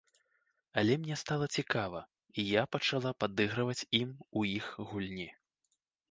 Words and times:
Але 0.81 0.93
мне 1.01 1.15
стала 1.23 1.45
цікава, 1.59 1.99
і 2.43 2.45
я 2.45 2.63
пачала 2.75 3.11
падыгрываць 3.23 3.87
ім 3.99 4.09
у 4.41 4.47
іх 4.57 4.71
гульні. 4.93 5.27